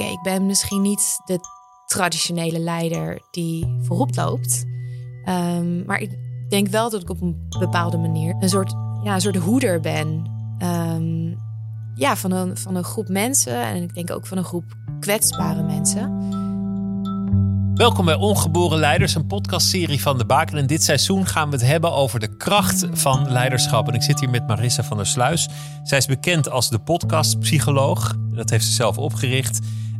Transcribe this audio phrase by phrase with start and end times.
[0.00, 1.38] oké, ik ben misschien niet de
[1.86, 4.64] traditionele leider die voorop loopt.
[5.24, 6.10] Ehm, maar ik
[6.48, 10.30] denk wel dat ik op een bepaalde manier een soort, ja, een soort hoeder ben.
[10.58, 11.34] Ehm,
[11.94, 13.62] ja, van een, van een groep mensen.
[13.62, 14.64] En ik denk ook van een groep
[15.00, 16.36] kwetsbare mensen.
[17.74, 20.58] Welkom bij Ongeboren Leiders, een podcastserie van De Baken.
[20.58, 23.88] En dit seizoen gaan we het hebben over de kracht van leiderschap.
[23.88, 25.48] En ik zit hier met Marissa van der Sluis.
[25.82, 28.14] Zij is bekend als de podcastpsycholoog.
[28.30, 29.58] Dat heeft ze zelf opgericht.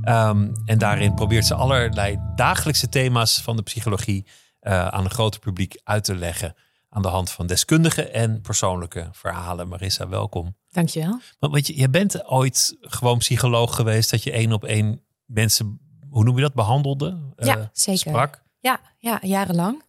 [0.08, 4.26] Um, en daarin probeert ze allerlei dagelijkse thema's van de psychologie
[4.60, 6.54] uh, aan een groter publiek uit te leggen.
[6.88, 9.68] Aan de hand van deskundige en persoonlijke verhalen.
[9.68, 10.56] Marissa, welkom.
[10.70, 11.20] Dankjewel.
[11.38, 15.80] Want weet je, je bent ooit gewoon psycholoog geweest dat je één op één mensen,
[16.10, 17.32] hoe noem je dat, behandelde?
[17.36, 18.10] Ja, uh, zeker.
[18.10, 18.42] Sprak?
[18.60, 19.82] Ja, ja, jarenlang.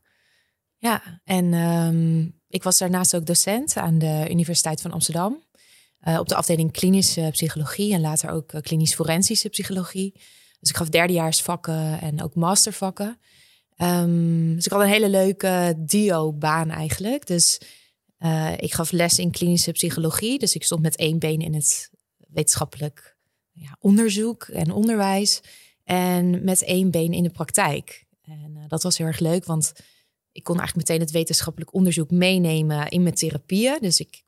[0.77, 5.43] Ja, en um, ik was daarnaast ook docent aan de Universiteit van Amsterdam.
[6.07, 10.13] Uh, op de afdeling klinische psychologie en later ook uh, klinisch forensische psychologie.
[10.59, 13.19] Dus ik gaf derdejaarsvakken en ook mastervakken.
[13.77, 17.27] Um, dus ik had een hele leuke dio-baan eigenlijk.
[17.27, 17.61] Dus
[18.19, 20.39] uh, ik gaf les in klinische psychologie.
[20.39, 21.89] Dus ik stond met één been in het
[22.27, 23.17] wetenschappelijk
[23.51, 25.41] ja, onderzoek en onderwijs.
[25.83, 28.05] En met één been in de praktijk.
[28.21, 29.73] En dat was heel erg leuk, want
[30.31, 33.77] ik kon eigenlijk meteen het wetenschappelijk onderzoek meenemen in mijn therapieën.
[33.81, 34.23] Dus ik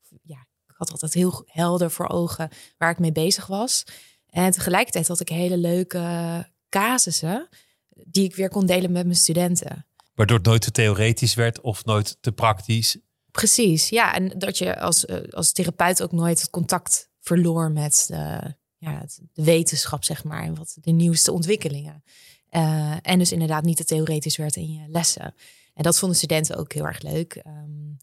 [0.81, 3.83] had altijd heel helder voor ogen waar ik mee bezig was.
[4.29, 7.49] En tegelijkertijd had ik hele leuke casussen
[7.89, 9.85] die ik weer kon delen met mijn studenten.
[10.15, 12.97] Waardoor het nooit te theoretisch werd of nooit te praktisch.
[13.31, 14.13] Precies, ja.
[14.13, 19.05] En dat je als, eh, als therapeut ook nooit het contact verloor met de, ja,
[19.33, 20.43] de wetenschap, zeg maar.
[20.43, 22.03] En wat de nieuwste ontwikkelingen.
[22.51, 25.35] Uh, en dus inderdaad niet te theoretisch werd in je lessen.
[25.73, 27.41] En dat vonden studenten ook heel erg leuk.
[27.47, 27.97] Um,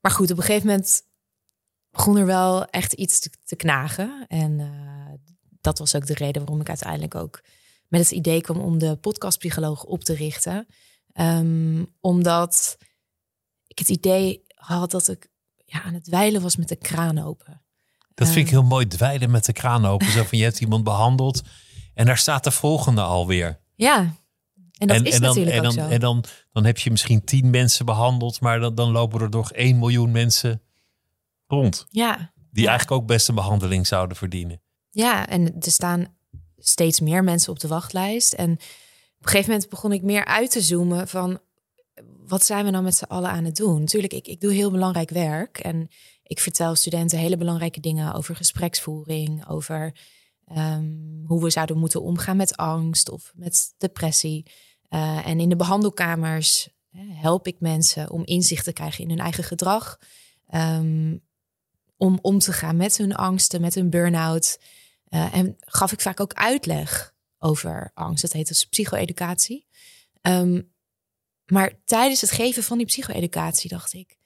[0.00, 1.02] maar goed, op een gegeven moment
[1.98, 4.24] begon er wel echt iets te, te knagen.
[4.28, 4.68] En uh,
[5.60, 7.42] dat was ook de reden waarom ik uiteindelijk ook
[7.88, 10.66] met het idee kwam om de podcastpsycholoog op te richten.
[11.20, 12.76] Um, omdat
[13.66, 15.28] ik het idee had dat ik
[15.64, 17.62] ja, aan het dweilen was met de kraan open.
[18.14, 20.10] Dat vind ik heel mooi, dweilen met de kraan open.
[20.10, 21.42] Zo van, je hebt iemand behandeld
[21.94, 23.60] en daar staat de volgende alweer.
[23.74, 24.14] Ja,
[24.78, 25.94] en dat is en dan, natuurlijk en dan, ook zo.
[25.94, 29.52] En dan, dan heb je misschien tien mensen behandeld, maar dan, dan lopen er nog
[29.52, 30.62] 1 miljoen mensen
[31.48, 31.86] rond.
[31.90, 32.32] Ja.
[32.50, 34.62] Die eigenlijk ook best een behandeling zouden verdienen.
[34.90, 36.16] Ja, en er staan
[36.56, 38.32] steeds meer mensen op de wachtlijst.
[38.32, 41.40] En op een gegeven moment begon ik meer uit te zoomen van
[42.26, 43.80] wat zijn we nou met z'n allen aan het doen?
[43.80, 45.88] Natuurlijk, ik, ik doe heel belangrijk werk en
[46.22, 49.96] ik vertel studenten hele belangrijke dingen over gespreksvoering, over
[50.56, 54.50] um, hoe we zouden moeten omgaan met angst of met depressie.
[54.90, 59.44] Uh, en in de behandelkamers help ik mensen om inzicht te krijgen in hun eigen
[59.44, 59.98] gedrag.
[60.54, 61.26] Um,
[61.98, 64.58] om om te gaan met hun angsten, met hun burn-out.
[65.08, 68.22] Uh, en gaf ik vaak ook uitleg over angst.
[68.22, 69.66] Dat heet dus psycho-educatie.
[70.22, 70.72] Um,
[71.46, 74.16] maar tijdens het geven van die psycho-educatie dacht ik...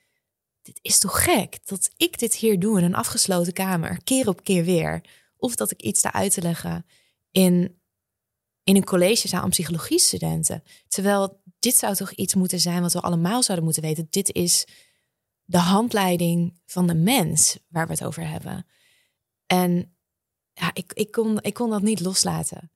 [0.63, 4.03] dit is toch gek dat ik dit hier doe in een afgesloten kamer...
[4.05, 5.05] keer op keer weer.
[5.37, 6.87] Of dat ik iets sta uit te leggen
[7.31, 7.81] in,
[8.65, 10.63] in een collegezaal aan psychologiestudenten.
[10.89, 14.07] Terwijl dit zou toch iets moeten zijn wat we allemaal zouden moeten weten.
[14.11, 14.67] Dit is
[15.53, 18.67] de handleiding van de mens waar we het over hebben.
[19.47, 19.97] En
[20.53, 22.71] ja, ik, ik, kon, ik kon dat niet loslaten.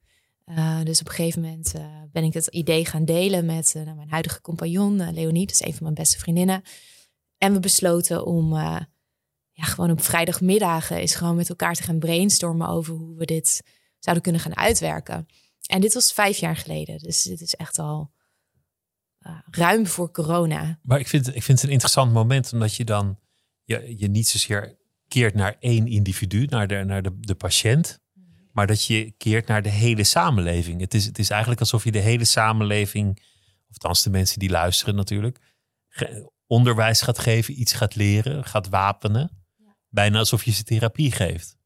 [0.46, 3.82] Uh, dus op een gegeven moment uh, ben ik het idee gaan delen met uh,
[3.82, 5.46] mijn huidige compagnon, Leonie.
[5.46, 6.62] Dat is een van mijn beste vriendinnen.
[7.38, 8.88] En we besloten om ja,
[9.52, 13.62] gewoon op vrijdagmiddagen is gewoon met elkaar te gaan brainstormen over hoe we dit
[13.98, 15.26] zouden kunnen gaan uitwerken.
[15.66, 16.98] En dit was vijf jaar geleden.
[16.98, 18.10] Dus dit is echt al
[19.50, 20.78] ruim voor corona.
[20.82, 23.18] Maar ik vind, ik vind het een interessant moment, omdat je dan
[23.64, 24.76] je, je niet zozeer
[25.08, 28.00] keert naar één individu, naar de, naar de, de patiënt,
[28.52, 30.80] maar dat je keert naar de hele samenleving.
[30.80, 33.18] Het is, het is eigenlijk alsof je de hele samenleving,
[33.68, 35.38] of althans de mensen die luisteren natuurlijk,
[36.46, 39.44] onderwijs gaat geven, iets gaat leren, gaat wapenen.
[39.56, 39.76] Ja.
[39.88, 41.56] Bijna alsof je ze therapie geeft.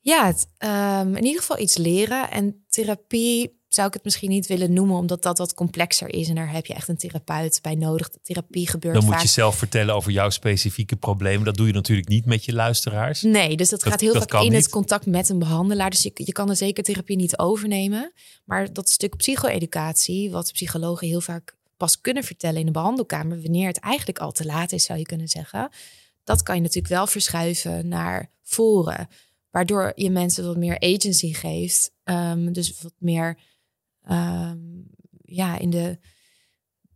[0.00, 2.30] Ja, het, um, in ieder geval iets leren.
[2.30, 6.28] En therapie zou ik het misschien niet willen noemen, omdat dat wat complexer is.
[6.28, 8.10] En daar heb je echt een therapeut bij nodig.
[8.10, 9.22] De therapie gebeurt Dan moet vaak...
[9.22, 11.44] je zelf vertellen over jouw specifieke problemen.
[11.44, 13.22] Dat doe je natuurlijk niet met je luisteraars.
[13.22, 14.62] Nee, dus dat, dat gaat heel dat vaak in niet.
[14.62, 15.90] het contact met een behandelaar.
[15.90, 18.12] Dus je, je kan er zeker therapie niet overnemen.
[18.44, 23.66] Maar dat stuk psycho-educatie, wat psychologen heel vaak pas kunnen vertellen in de behandelkamer, wanneer
[23.66, 25.70] het eigenlijk al te laat is, zou je kunnen zeggen.
[26.24, 29.08] Dat kan je natuurlijk wel verschuiven naar voren.
[29.50, 31.90] Waardoor je mensen wat meer agency geeft.
[32.04, 33.38] Um, dus wat meer
[34.10, 34.86] um,
[35.22, 35.98] ja, in de,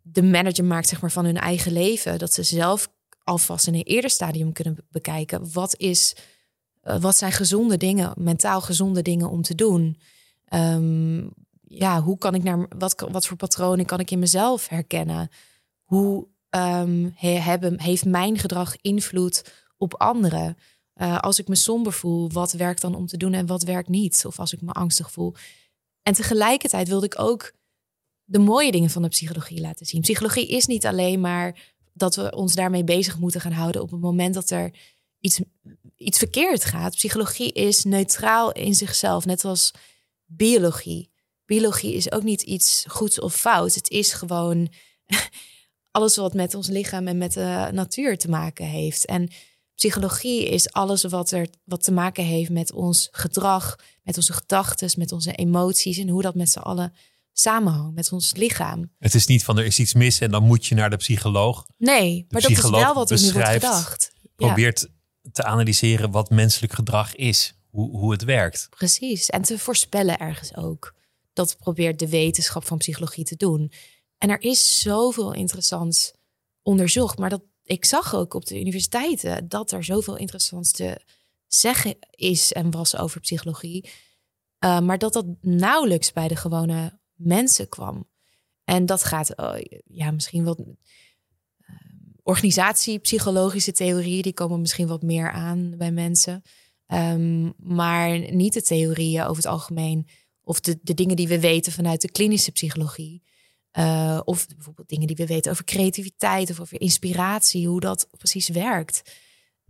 [0.02, 2.18] de manager maakt zeg maar, van hun eigen leven.
[2.18, 2.92] Dat ze zelf
[3.24, 5.52] alvast in een eerder stadium kunnen bekijken.
[5.52, 6.14] Wat is
[6.80, 9.96] eh, wat zijn gezonde dingen, mentaal gezonde dingen om te doen?
[10.44, 11.28] Ehm,
[11.62, 15.28] ja, hoe kan ik naar wat, wat voor patronen kan ik in mezelf herkennen?
[15.84, 20.56] Hoe um, hebben, heeft mijn gedrag invloed op anderen?
[20.96, 23.88] Uh, als ik me somber voel, wat werkt dan om te doen en wat werkt
[23.88, 24.24] niet?
[24.26, 25.34] Of als ik me angstig voel.
[26.02, 27.52] En tegelijkertijd wilde ik ook
[28.24, 30.00] de mooie dingen van de psychologie laten zien.
[30.00, 34.00] Psychologie is niet alleen maar dat we ons daarmee bezig moeten gaan houden op het
[34.00, 34.70] moment dat er
[35.20, 35.40] iets,
[35.96, 36.94] iets verkeerd gaat.
[36.94, 39.70] Psychologie is neutraal in zichzelf, net als
[40.24, 41.10] biologie.
[41.44, 43.74] Biologie is ook niet iets goeds of fout.
[43.74, 44.68] Het is gewoon
[45.90, 49.04] alles wat met ons lichaam en met de natuur te maken heeft.
[49.04, 49.28] En
[49.80, 54.90] psychologie is alles wat er wat te maken heeft met ons gedrag, met onze gedachten,
[54.96, 56.94] met onze emoties en hoe dat met z'n allen
[57.32, 58.90] samenhangt met ons lichaam.
[58.98, 61.66] Het is niet van er is iets mis en dan moet je naar de psycholoog.
[61.76, 64.12] Nee, maar dat is wel wat er nu wordt gedacht.
[64.36, 64.88] Probeert
[65.32, 68.66] te analyseren wat menselijk gedrag is, hoe, hoe het werkt.
[68.70, 70.94] Precies, en te voorspellen ergens ook.
[71.32, 73.72] Dat probeert de wetenschap van psychologie te doen.
[74.18, 76.12] En er is zoveel interessants
[76.62, 81.00] onderzocht, maar dat, ik zag ook op de universiteiten dat er zoveel interessants te
[81.46, 83.90] zeggen is en was over psychologie.
[84.64, 88.08] Uh, maar dat dat nauwelijks bij de gewone mensen kwam.
[88.64, 90.66] En dat gaat, oh, ja, misschien wat uh,
[92.22, 96.42] organisatiepsychologische theorieën, die komen misschien wat meer aan bij mensen.
[96.86, 100.08] Um, maar niet de theorieën over het algemeen,
[100.42, 103.22] of de, de dingen die we weten vanuit de klinische psychologie.
[103.78, 108.48] Uh, of bijvoorbeeld dingen die we weten over creativiteit of over inspiratie, hoe dat precies
[108.48, 109.02] werkt.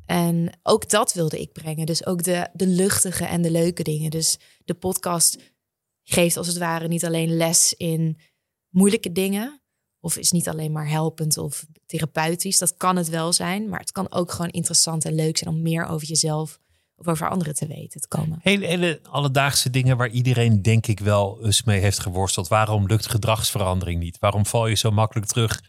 [0.07, 1.87] En ook dat wilde ik brengen.
[1.87, 4.11] Dus ook de, de luchtige en de leuke dingen.
[4.11, 5.39] Dus de podcast
[6.03, 8.19] geeft als het ware niet alleen les in
[8.69, 9.63] moeilijke dingen.
[10.01, 12.59] Of is niet alleen maar helpend of therapeutisch.
[12.59, 13.69] Dat kan het wel zijn.
[13.69, 16.59] Maar het kan ook gewoon interessant en leuk zijn om meer over jezelf
[17.01, 18.39] of over anderen te weten te komen.
[18.43, 22.49] Hele, hele alledaagse dingen waar iedereen denk ik wel eens mee heeft geworsteld.
[22.49, 24.19] Waarom lukt gedragsverandering niet?
[24.19, 25.63] Waarom val je zo makkelijk terug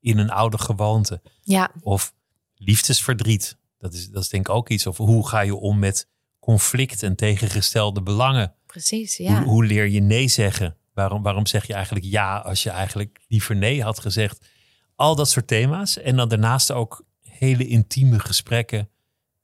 [0.00, 1.20] in een oude gewoonte?
[1.42, 1.70] Ja.
[1.80, 2.14] Of
[2.54, 3.56] liefdesverdriet.
[3.78, 4.86] Dat is, dat is denk ik ook iets.
[4.86, 6.08] Of hoe ga je om met
[6.40, 8.54] conflict en tegengestelde belangen?
[8.66, 9.38] Precies, ja.
[9.38, 10.76] Hoe, hoe leer je nee zeggen?
[10.94, 14.46] Waarom, waarom zeg je eigenlijk ja als je eigenlijk liever nee had gezegd?
[14.94, 15.98] Al dat soort thema's.
[15.98, 18.90] En dan daarnaast ook hele intieme gesprekken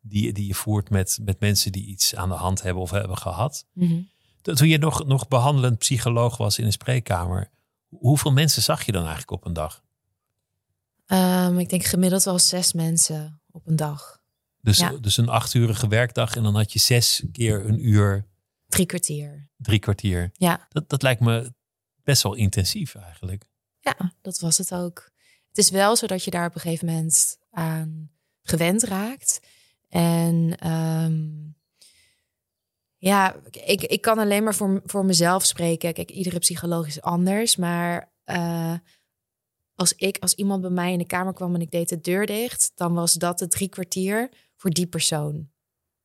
[0.03, 3.19] die, die je voert met, met mensen die iets aan de hand hebben of hebben
[3.19, 3.67] gehad.
[3.73, 4.11] Mm
[4.43, 7.51] Toen je nog, nog behandelend psycholoog was in een spreekkamer,
[7.89, 9.83] hoeveel mensen zag je dan eigenlijk op een dag?
[11.07, 14.21] Um, ik denk gemiddeld wel zes mensen op een dag.
[14.61, 18.27] Dus, dus een achturige werkdag en dan had je zes keer een uur.
[18.69, 19.51] Drie kwartier.
[19.57, 20.31] Drie kwartier.
[20.33, 20.67] Ja.
[20.69, 21.53] Dat, dat lijkt me
[22.03, 23.45] best wel intensief eigenlijk.
[23.81, 25.11] Ja, dat was het ook.
[25.49, 28.11] Het is wel zo dat je daar op een gegeven moment aan
[28.43, 29.41] gewend raakt.
[29.93, 31.55] En um,
[32.97, 35.93] ja, ik, ik kan alleen maar voor, voor mezelf spreken.
[35.93, 37.57] Kijk, iedere psycholoog is anders.
[37.57, 38.75] Maar uh,
[39.75, 42.27] als ik, als iemand bij mij in de kamer kwam en ik deed de deur
[42.27, 45.51] dicht, dan was dat de drie kwartier voor die persoon.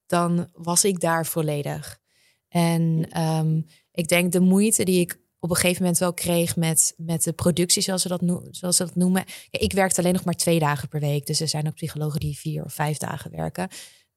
[0.05, 1.99] Dan was ik daar volledig.
[2.47, 6.93] En um, ik denk de moeite die ik op een gegeven moment wel kreeg met,
[6.97, 9.23] met de productie, zoals ze, dat zoals ze dat noemen.
[9.49, 11.25] ik werkte alleen nog maar twee dagen per week.
[11.25, 13.67] Dus er zijn ook psychologen die vier of vijf dagen werken.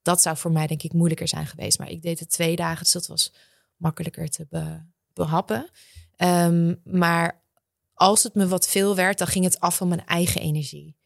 [0.02, 1.78] Dat zou voor mij denk ik moeilijker zijn geweest.
[1.78, 3.32] Maar ik deed het twee dagen, dus dat was
[3.76, 4.46] makkelijker te
[5.12, 5.70] behappen.
[6.16, 7.42] Um, maar
[7.94, 10.97] als het me wat veel werd, dan ging het af van mijn eigen energie.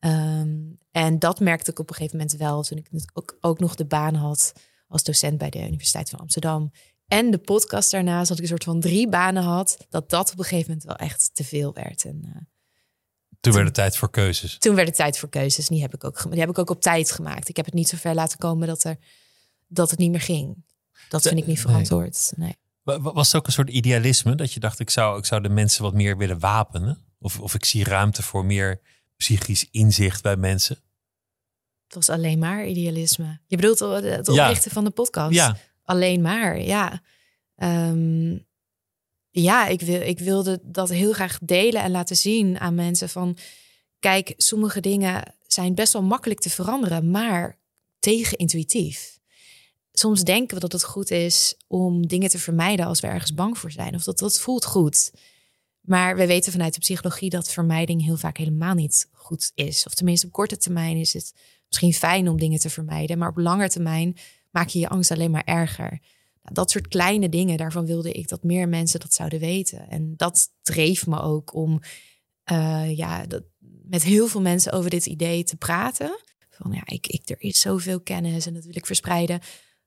[0.00, 3.74] Um, en dat merkte ik op een gegeven moment wel toen ik ook, ook nog
[3.74, 4.52] de baan had
[4.88, 6.70] als docent bij de Universiteit van Amsterdam
[7.10, 10.38] en de podcast daarnaast, dat ik een soort van drie banen had, dat dat op
[10.38, 12.04] een gegeven moment wel echt te veel werd.
[12.04, 12.36] En, uh,
[13.40, 14.58] toen werd het tijd voor keuzes.
[14.58, 15.68] Toen werd het tijd voor keuzes.
[15.68, 17.48] Die heb ik ook, die heb ik ook op tijd gemaakt.
[17.48, 18.96] Ik heb het niet zo ver laten komen dat, er,
[19.66, 20.64] dat het niet meer ging.
[21.08, 22.32] Dat vind ik niet verantwoord.
[22.36, 22.56] Nee.
[22.82, 25.82] Was het ook een soort idealisme dat je dacht, ik zou, ik zou de mensen
[25.82, 27.04] wat meer willen wapenen?
[27.18, 28.80] Of, of ik zie ruimte voor meer
[29.16, 30.76] psychisch inzicht bij mensen?
[31.84, 33.40] Het was alleen maar idealisme.
[33.46, 35.34] Je bedoelt het oprichten van de podcast?
[35.34, 35.56] Ja
[35.90, 36.60] alleen maar.
[36.60, 37.02] Ja,
[37.56, 38.46] um,
[39.30, 43.36] ja ik, wil, ik wilde dat heel graag delen en laten zien aan mensen van...
[43.98, 47.58] Kijk, sommige dingen zijn best wel makkelijk te veranderen, maar
[47.98, 49.18] tegenintuïtief.
[49.92, 53.58] Soms denken we dat het goed is om dingen te vermijden als we ergens bang
[53.58, 53.94] voor zijn.
[53.94, 55.12] Of dat dat voelt goed.
[55.80, 59.86] Maar we weten vanuit de psychologie dat vermijding heel vaak helemaal niet goed is.
[59.86, 61.34] Of tenminste, op korte termijn is het
[61.66, 63.18] misschien fijn om dingen te vermijden.
[63.18, 64.16] Maar op lange termijn
[64.50, 65.90] maak je je angst alleen maar erger.
[66.42, 69.88] Nou, dat soort kleine dingen, daarvan wilde ik dat meer mensen dat zouden weten.
[69.88, 71.80] En dat dreef me ook om
[72.52, 73.42] uh, ja, dat,
[73.82, 76.18] met heel veel mensen over dit idee te praten.
[76.50, 79.40] Van ja, ik, ik, er is zoveel kennis en dat wil ik verspreiden.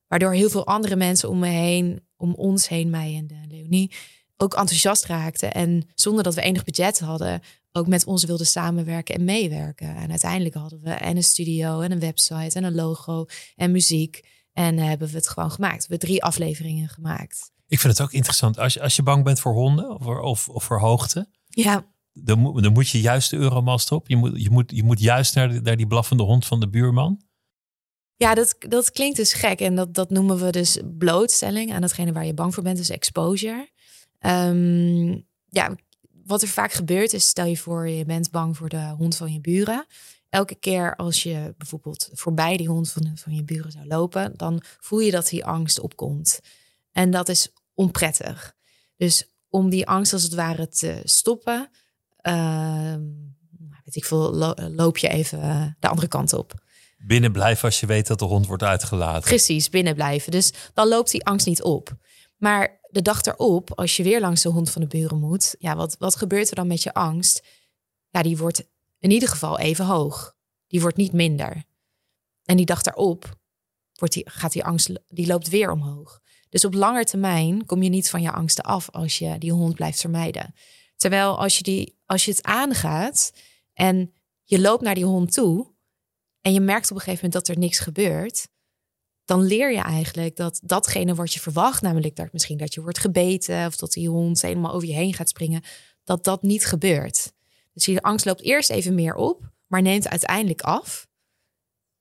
[0.07, 3.91] Waardoor heel veel andere mensen om me heen, om ons heen, mij en de Leonie,
[4.37, 5.53] ook enthousiast raakten.
[5.53, 7.41] En zonder dat we enig budget hadden,
[7.71, 9.95] ook met ons wilden samenwerken en meewerken.
[9.95, 14.21] En uiteindelijk hadden we en een studio en een website en een logo en muziek.
[14.53, 15.75] En hebben we het gewoon gemaakt.
[15.75, 17.51] We hebben drie afleveringen gemaakt.
[17.67, 18.57] Ik vind het ook interessant.
[18.59, 22.39] Als je, als je bang bent voor honden of, of, of voor hoogte, Ja, dan,
[22.39, 24.07] moet- dan moet je juist de Euromast op.
[24.07, 26.69] Je moet, je moet, je moet juist naar, de- naar die blaffende hond van de
[26.69, 27.21] buurman.
[28.15, 29.59] ja dat, dat klinkt dus gek.
[29.59, 32.77] En dat, dat noemen we dus blootstelling aan datgene waar je bang voor bent.
[32.77, 33.69] Dus exposure.
[34.19, 35.07] Ehm,
[35.49, 35.75] ja,
[36.25, 39.33] wat er vaak gebeurt is, stel je voor je bent bang voor de hond van
[39.33, 39.85] je buren.
[40.33, 44.61] Elke keer als je bijvoorbeeld voorbij die hond van, van je buren zou lopen, dan
[44.79, 46.39] voel je dat die angst opkomt.
[46.91, 48.53] En dat is onprettig.
[48.97, 51.69] Dus om die angst als het ware te stoppen,
[52.17, 53.01] ehm,
[53.85, 56.53] weet ik veel, lo- loop je even eh, de andere kant op.
[56.97, 59.21] Binnen blijven als je weet dat de hond wordt uitgelaten.
[59.23, 60.31] Precies, binnen blijven.
[60.31, 61.95] Dus dan loopt die angst niet op.
[62.37, 65.75] Maar de dag erop, als je weer langs de hond van de buren moet, ja,
[65.75, 67.43] wat, wat gebeurt er dan met je angst?
[68.09, 68.71] Ja, die wordt
[69.03, 70.35] in ieder geval even hoog.
[70.67, 71.63] Die wordt niet minder.
[72.43, 73.37] En die dag daarop
[73.93, 76.21] wordt die, gaat die angst, die loopt weer omhoog.
[76.49, 79.75] Dus op lange termijn kom je niet van je angsten af als je die hond
[79.75, 80.53] blijft vermijden.
[80.95, 83.33] Terwijl als je, die, als je het aangaat
[83.73, 85.73] en je loopt naar die hond toe
[86.41, 88.47] en je merkt op een gegeven moment dat er niks gebeurt,
[89.25, 92.99] dan leer je eigenlijk dat datgene wat je verwacht, namelijk dat misschien dat je wordt
[92.99, 95.63] gebeten of dat die hond helemaal over je heen gaat springen,
[96.03, 97.32] dat dat niet gebeurt.
[97.73, 101.07] Dus je angst loopt eerst even meer op, maar neemt uiteindelijk af.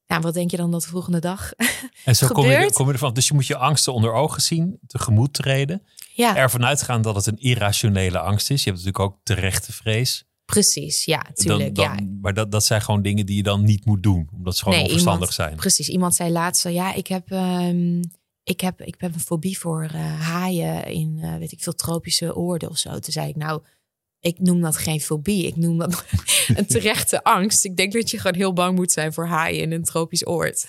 [0.05, 1.51] Ja, wat denk je dan dat de volgende dag?
[2.05, 3.13] En zo kom je, kom je ervan.
[3.13, 5.83] Dus je moet je angsten onder ogen zien, tegemoet treden.
[6.13, 8.63] ja, Ervan uitgaan dat het een irrationele angst is.
[8.63, 10.25] Je hebt natuurlijk ook terechte vrees.
[10.45, 11.05] precies.
[11.05, 11.75] Ja, tuurlijk.
[11.75, 11.99] dan, ja.
[12.21, 14.29] Maar dat, dat zijn gewoon dingen die je dan niet moet doen.
[14.33, 15.55] Omdat ze gewoon Nee, onverstandig iemand- zijn.
[15.55, 15.89] Precies.
[15.89, 18.01] Iemand zei laatst, ja, ik heb, ehm,
[18.43, 22.35] ik heb, ik heb een fobie voor eh, haaien in, eh, weet ik veel, tropische
[22.35, 22.89] oorden of zo.
[22.99, 23.63] Toen zei ik, nou,
[24.23, 25.47] ik noem dat geen fobie.
[25.47, 26.05] Ik noem dat
[26.55, 27.65] een terechte angst.
[27.65, 30.65] Ik denk dat je gewoon heel bang moet zijn voor haaien in een tropisch oord.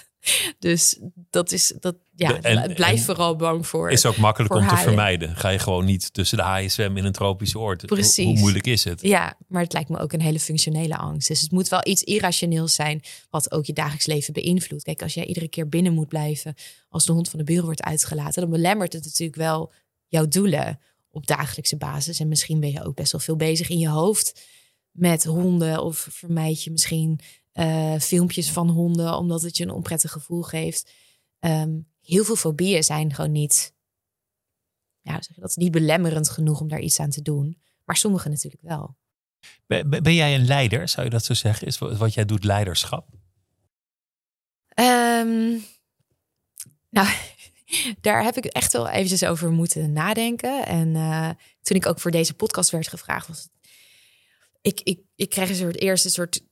[0.58, 0.98] Dus
[1.30, 3.90] dat is, dat, ja, en- blijf vooral bang voor.
[3.90, 5.36] Is ook makkelijk om te vermijden.
[5.36, 7.80] Ga je gewoon niet tussen de haaien zwemmen in een tropische oord.
[7.80, 8.24] Hoe- Precies.
[8.24, 9.00] Hoe moeilijk is het?
[9.02, 11.28] Ja, maar het lijkt me ook een hele functionele angst.
[11.28, 14.82] Dus het moet wel iets irrationeels zijn wat ook je dagelijks leven beïnvloedt.
[14.84, 16.54] Kijk, als jij iedere keer binnen moet blijven
[16.88, 19.72] als de hond van de buren wordt uitgelaten, dan belemmert het natuurlijk wel
[20.08, 20.78] jouw doelen
[21.14, 22.20] op dagelijkse basis.
[22.20, 24.42] En misschien ben je ook best wel veel bezig in je hoofd
[24.90, 27.20] met honden of vermijd je misschien
[27.52, 30.90] eh, filmpjes van honden omdat het je een onprettig gevoel geeft.
[31.38, 33.74] Ehm, heel veel fobieën zijn gewoon niet,
[35.00, 37.60] ja, zeg je dat, niet belemmerend genoeg om daar iets aan te doen.
[37.84, 38.96] Maar sommige natuurlijk wel.
[39.66, 41.66] Ben, jij een leider, zou je dat zo zeggen?
[41.66, 43.08] Is wat wat jij doet leiderschap?
[44.68, 45.58] Ehm,
[46.90, 47.08] nou,
[48.00, 50.66] daar heb ik echt wel eventjes over moeten nadenken.
[50.66, 51.30] En eh,
[51.62, 53.50] toen ik ook voor deze podcast werd gevraagd, was het,
[54.60, 56.44] ik, ik, ik kreeg een soort eerste soort,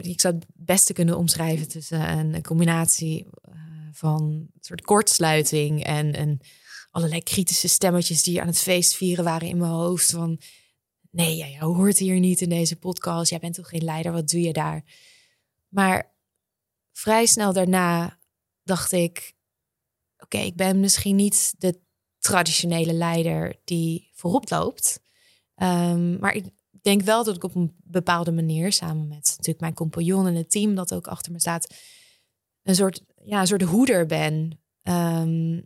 [0.00, 3.52] ik zou het beste kunnen omschrijven tussen een, combinatie eh,
[3.92, 6.40] van een soort kortsluiting en, en
[6.90, 10.10] allerlei kritische stemmetjes die aan het feest vieren waren in mijn hoofd.
[10.10, 10.40] Van
[11.10, 13.30] nee, jij hoort hier niet in deze podcast.
[13.30, 14.12] Jij bent toch geen leider?
[14.12, 14.84] Wat doe je daar?
[15.68, 16.14] Maar
[16.92, 18.18] vrij snel daarna
[18.62, 19.34] dacht ik:
[20.28, 21.80] Oké, ik ben misschien niet de
[22.18, 25.00] traditionele leider die voorop loopt.
[25.54, 26.44] Ehm, maar ik
[26.82, 30.50] denk wel dat ik op een bepaalde manier, samen met natuurlijk mijn compagnon en het
[30.50, 31.74] team dat ook achter me staat,
[32.62, 34.60] een soort, ja, een soort hoeder ben.
[34.82, 35.60] Ehm,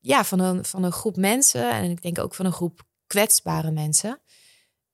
[0.00, 1.70] ja, van een, van een groep mensen.
[1.70, 4.20] En ik denk ook van een groep kwetsbare mensen.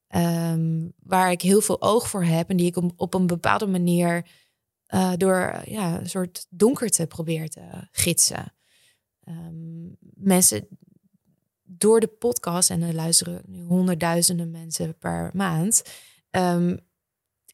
[0.06, 3.66] Ehm, waar ik heel veel oog voor heb en die ik op, op een bepaalde
[3.66, 4.26] manier
[4.87, 8.55] eh, door ja, een soort donkerte probeer te gidsen.
[9.26, 10.68] Ehm, mensen
[11.62, 15.83] door de podcast, en er luisteren nu honderdduizenden mensen per maand,
[16.30, 16.76] ehm,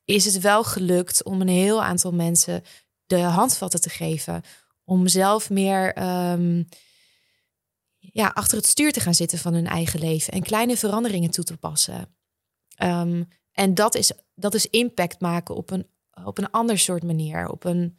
[0.05, 2.63] is het wel gelukt om een heel aantal mensen
[3.07, 4.43] de handvatten te geven
[4.85, 6.63] om zelf meer ehm,
[7.99, 11.45] ja, achter het stuur te gaan zitten van hun eigen leven en kleine veranderingen toe
[11.45, 12.17] te passen.
[13.53, 15.87] En dat is, dat is impact maken op een,
[16.25, 17.49] op een ander soort manier.
[17.49, 17.99] Op een,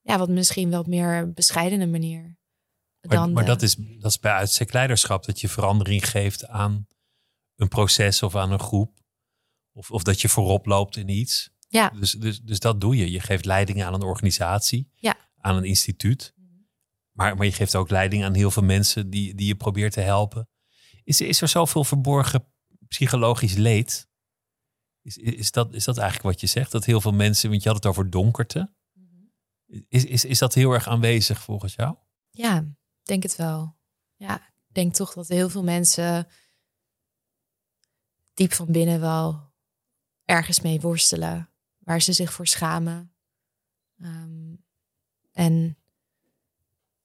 [0.00, 2.36] ja, wat misschien wel meer bescheidene manier.
[3.02, 5.24] Maar, Dan, maar eh, dat, is, dat is bij uitstek leiderschap.
[5.24, 6.86] Dat je verandering geeft aan
[7.56, 9.00] een proces of aan een groep.
[9.72, 11.50] Of, of dat je voorop loopt in iets.
[11.68, 11.88] Ja.
[11.88, 13.10] Dus, dus, dus dat doe je.
[13.10, 14.90] Je geeft leiding aan een organisatie.
[14.94, 15.16] Ja.
[15.36, 16.34] Aan een instituut.
[17.12, 20.00] Maar, maar je geeft ook leiding aan heel veel mensen die, die je probeert te
[20.00, 20.48] helpen.
[21.04, 22.46] Is, is er zoveel verborgen
[22.88, 24.08] psychologisch leed?
[25.02, 26.72] Is, is, dat, is dat eigenlijk wat je zegt?
[26.72, 28.74] Dat heel veel mensen, want je had het over donkerte.
[29.88, 31.96] Is, is, is dat heel erg aanwezig volgens jou?
[32.30, 33.76] Ja, denk het wel.
[34.16, 36.28] Ja, ik denk toch dat heel veel mensen
[38.34, 39.52] diep van binnen wel
[40.24, 43.14] ergens mee worstelen, waar ze zich voor schamen.
[43.98, 44.54] Ehm,
[45.32, 45.78] en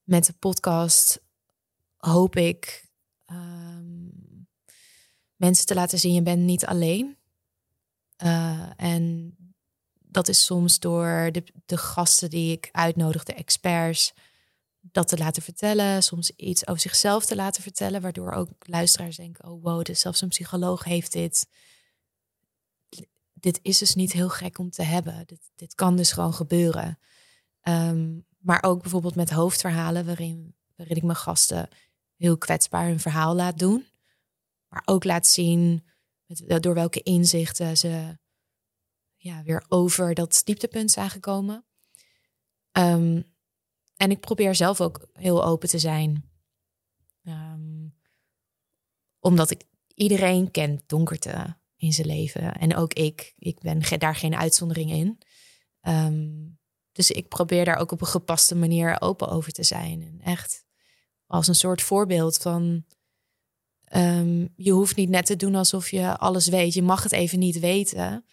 [0.03, 1.23] met de podcast
[1.97, 2.89] hoop ik
[3.25, 4.09] ehm,
[5.35, 7.17] mensen te laten zien, je bent niet alleen.
[8.23, 9.35] Uh, en
[9.99, 14.13] dat is soms door de, de gasten die ik uitnodig, de experts,
[14.91, 16.03] dat te laten vertellen.
[16.03, 20.21] Soms iets over zichzelf te laten vertellen, waardoor ook luisteraars denken: oh wow, dus zelfs
[20.21, 21.47] een psycholoog heeft dit.
[23.33, 25.23] Dit is dus niet heel gek om te hebben.
[25.25, 26.99] Dit, dit kan dus gewoon gebeuren.
[27.61, 31.69] Ehm, maar ook bijvoorbeeld met hoofdverhalen, waarin, waarin ik mijn gasten
[32.15, 33.85] heel kwetsbaar hun verhaal laat doen.
[34.67, 35.85] Maar ook laat zien
[36.25, 38.17] met, door welke inzichten ze
[39.15, 41.65] ja, weer over dat dieptepunt zijn gekomen.
[42.71, 43.21] Ehm,
[43.97, 46.29] en ik probeer zelf ook heel open te zijn.
[47.23, 47.95] Um,
[49.19, 49.63] omdat ik
[49.93, 52.53] iedereen kent donkerte in zijn leven.
[52.53, 53.33] En ook ik.
[53.37, 55.17] Ik ben daar geen uitzondering in.
[55.81, 56.59] Um,
[56.91, 60.01] dus ik probeer daar ook op een gepaste manier open over te zijn.
[60.01, 60.65] En echt
[61.25, 62.85] als een soort voorbeeld van.
[63.95, 66.73] Um, je hoeft niet net te doen alsof je alles weet.
[66.73, 68.25] Je mag het even niet weten.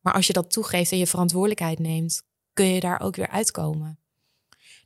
[0.00, 2.22] Maar als je dat toegeeft en je verantwoordelijkheid neemt,
[2.52, 3.98] kun je daar ook weer uitkomen.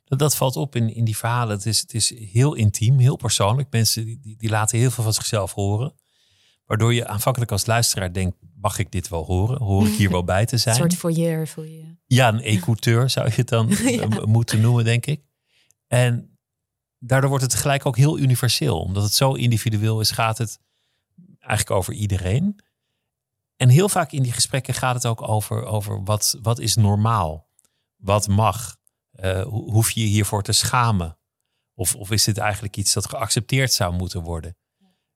[0.03, 1.55] Dat, dat valt op in, in die verhalen.
[1.55, 3.67] Het is, het is heel intiem, heel persoonlijk.
[3.71, 5.93] Mensen die, die laten heel veel van zichzelf horen.
[6.65, 9.61] Waardoor je aanvankelijk als luisteraar denkt, mag ik dit wel horen?
[9.61, 10.75] Hoor ik hier wel bij te zijn?
[10.75, 11.95] Een soort foyer voel je.
[12.05, 13.77] Ja, een écouteur zou je het dan
[14.37, 15.21] moeten noemen, denk ik.
[15.87, 16.37] En
[16.99, 18.79] daardoor wordt het tegelijk ook heel universeel.
[18.81, 20.59] Omdat het zo individueel is, gaat het
[21.39, 22.59] eigenlijk over iedereen.
[23.55, 27.46] En heel vaak in die gesprekken gaat het ook over, over wat, wat is normaal?
[27.97, 28.77] Wat mag?
[29.11, 31.17] Uh, hoef je je hiervoor te schamen?
[31.73, 34.57] Of, of is dit eigenlijk iets dat geaccepteerd zou moeten worden?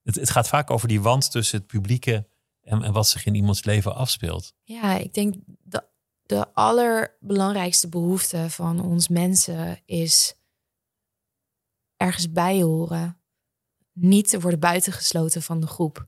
[0.03, 2.27] Het, het gaat vaak over die wand tussen het publieke
[2.61, 4.53] en, en wat zich in iemands leven afspeelt.
[4.63, 5.83] Ja, ik denk de,
[6.22, 10.35] de allerbelangrijkste behoefte van ons mensen is
[11.98, 13.22] ergens bij horen.
[13.91, 16.07] Niet te worden buitengesloten van de groep.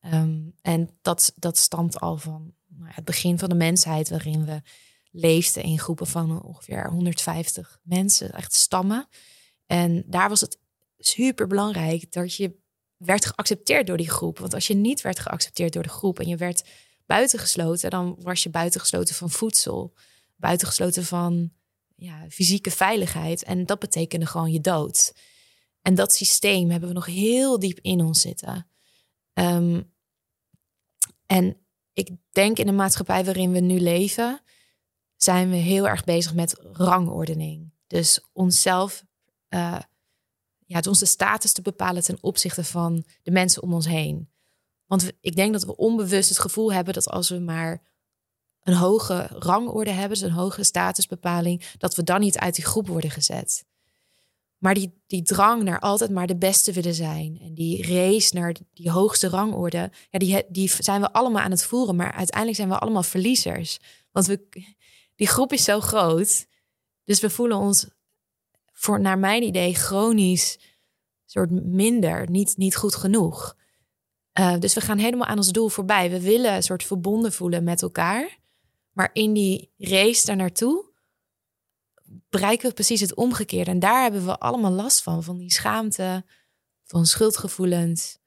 [0.00, 4.62] Um, en dat, dat stamt al van nou, het begin van de mensheid, waarin we
[5.16, 9.08] leefden in groepen van ongeveer 150 mensen, echt stammen.
[9.66, 10.58] En daar was het
[10.98, 12.56] super belangrijk dat je
[12.96, 14.38] werd geaccepteerd door die groep.
[14.38, 16.64] Want als je niet werd geaccepteerd door de groep en je werd
[17.06, 19.94] buitengesloten, dan was je buitengesloten van voedsel,
[20.36, 21.52] buitengesloten van
[21.96, 23.42] ja, fysieke veiligheid.
[23.42, 25.14] En dat betekende gewoon je dood.
[25.82, 28.68] En dat systeem hebben we nog heel diep in ons zitten.
[29.32, 29.94] Um,
[31.26, 34.40] en ik denk in de maatschappij waarin we nu leven,
[35.16, 37.72] zijn we heel erg bezig met rangordening.
[37.86, 39.04] Dus onszelf,
[39.48, 39.78] uh,
[40.66, 44.30] ja, onze status te bepalen ten opzichte van de mensen om ons heen.
[44.86, 47.82] Want ik denk dat we onbewust het gevoel hebben dat als we maar
[48.62, 52.88] een hoge rangorde hebben, dus een hoge statusbepaling, dat we dan niet uit die groep
[52.88, 53.64] worden gezet.
[54.58, 58.54] Maar die, die drang naar altijd maar de beste willen zijn en die race naar
[58.72, 62.68] die hoogste rangorde, ja, die, die zijn we allemaal aan het voeren, maar uiteindelijk zijn
[62.68, 63.78] we allemaal verliezers.
[64.12, 64.48] Want we,
[65.16, 66.46] die groep is zo groot,
[67.04, 67.88] dus we voelen ons,
[68.72, 70.58] voor, naar mijn idee, chronisch
[71.26, 73.56] soort minder, niet, niet goed genoeg.
[74.38, 76.10] Uh, dus we gaan helemaal aan ons doel voorbij.
[76.10, 78.38] We willen een soort verbonden voelen met elkaar.
[78.92, 80.84] Maar in die race daar naartoe
[82.28, 83.70] bereiken we precies het omgekeerde.
[83.70, 85.22] En daar hebben we allemaal last van.
[85.22, 86.24] Van die schaamte,
[86.84, 88.18] van schuldgevoelens.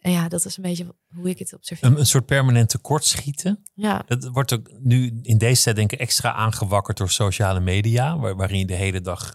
[0.00, 1.90] En ja, dat is een beetje hoe ik het observeer.
[1.90, 3.64] Een, een soort permanent tekortschieten.
[3.74, 4.02] Ja.
[4.06, 8.18] Dat wordt ook nu in deze tijd denk ik extra aangewakkerd door sociale media.
[8.18, 9.34] Waar, waarin je de hele dag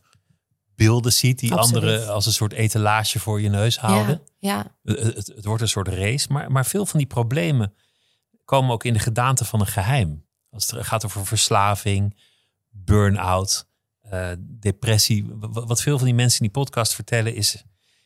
[0.75, 4.21] beelden ziet die anderen als een soort etalage voor je neus houden.
[4.39, 4.93] Ja, ja.
[4.93, 6.31] Het, het, wordt een soort race.
[6.31, 7.73] Maar, maar veel van die problemen
[8.45, 10.25] komen ook in de gedaante van een geheim.
[10.49, 12.17] Als het gaat over verslaving,
[12.69, 13.67] burn-out,
[14.11, 15.25] uh, depressie.
[15.39, 17.63] Wat veel van die mensen in die podcast vertellen is: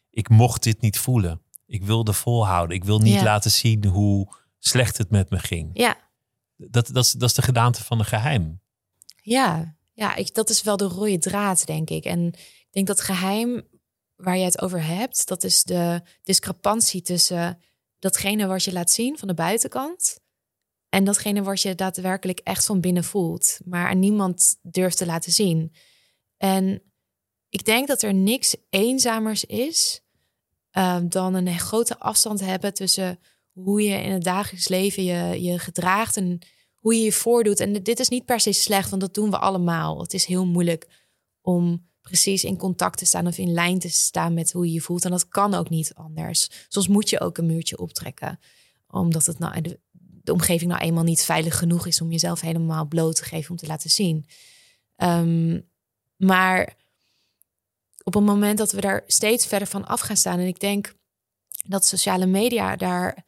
[0.09, 1.41] ik mocht dit niet voelen.
[1.69, 2.75] Ik wilde volhouden.
[2.75, 5.69] Ik wil niet laten zien hoe slecht het met me ging.
[5.73, 5.97] Ja.
[6.55, 8.61] Dat, dat, is, dat is de gedaante van een geheim.
[9.21, 12.05] Ja, ja ik, dat is wel de rode draad, denk ik.
[12.05, 13.67] En ik denk dat geheim
[14.15, 17.61] waar je het over hebt, dat is de discrepantie tussen
[17.99, 20.19] datgene wat je laat zien van de buitenkant
[20.89, 25.31] en datgene wat je daadwerkelijk echt van binnen voelt, maar aan niemand durft te laten
[25.31, 25.75] zien.
[26.37, 26.81] En
[27.49, 30.01] ik denk dat er niks eenzamers is
[30.79, 33.19] uh, dan een grote afstand hebben tussen
[33.51, 36.39] hoe je in het dagelijks leven je, je gedraagt en
[36.75, 37.59] hoe je je voordoet.
[37.59, 40.01] En dit is niet per se slecht, want dat doen we allemaal.
[40.01, 40.87] Het is heel moeilijk
[41.41, 44.81] om precies in contact te staan of in lijn te staan met hoe je je
[44.81, 45.05] voelt.
[45.05, 46.49] En dat kan ook niet anders.
[46.67, 48.39] Soms moet je ook een muurtje optrekken,
[48.87, 49.79] omdat het nou de,
[50.23, 53.57] de omgeving nou eenmaal niet veilig genoeg is om jezelf helemaal bloot te geven om
[53.57, 54.25] te laten zien.
[54.95, 55.59] Ehm,
[56.15, 56.77] maar
[58.03, 60.95] op het moment dat we daar steeds verder van af gaan staan, en ik denk
[61.67, 63.25] dat sociale media daar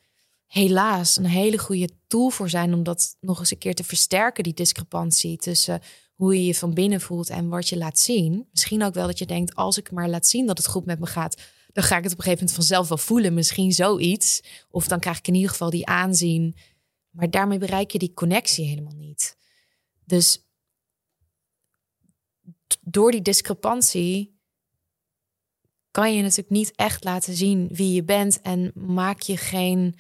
[0.47, 4.43] helaas een hele goede tool voor zijn om dat nog eens een keer te versterken,
[4.43, 5.81] die discrepantie tussen
[6.15, 8.47] hoe je je van binnen voelt en wat je laat zien.
[8.51, 10.99] Misschien ook wel dat je denkt, als ik maar laat zien dat het goed met
[10.99, 11.41] me gaat,
[11.73, 13.33] dan ga ik het op een gegeven moment vanzelf wel voelen.
[13.33, 14.41] Misschien zoiets.
[14.69, 16.55] Of dan krijg ik in ieder geval die aanzien.
[17.09, 19.37] Maar daarmee bereik je die connectie helemaal niet.
[20.05, 20.45] Dus
[22.81, 24.30] door die discrepantie
[25.91, 29.95] kan je natuurlijk niet echt laten zien wie je bent en maak je geen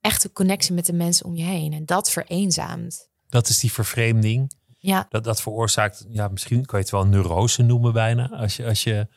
[0.00, 1.72] echte connectie met de mensen om je heen.
[1.72, 3.10] En dat vereenzaamt.
[3.28, 4.52] Dat is die vervreemding.
[4.78, 5.06] Ja.
[5.08, 8.30] Dat, dat veroorzaakt, ja, misschien kan je het wel neurose noemen bijna.
[8.30, 9.08] Als je, als je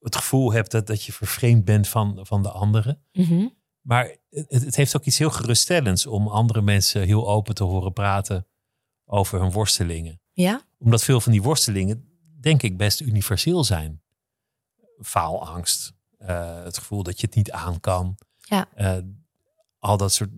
[0.00, 3.02] het gevoel hebt dat, dat je vervreemd bent van, van de anderen.
[3.12, 3.48] Mhm.
[3.80, 7.92] Maar het, het heeft ook iets heel geruststellends om andere mensen heel open te horen
[7.92, 8.46] praten
[9.04, 10.20] over hun worstelingen.
[10.32, 10.62] Ja?
[10.78, 12.08] Omdat veel van die worstelingen,
[12.40, 14.02] denk ik, best universeel zijn.
[15.02, 18.18] Faalangst, eh, het gevoel dat je het niet aan kan.
[18.38, 18.68] Ja.
[18.74, 18.96] Eh,
[19.78, 20.30] al dat soort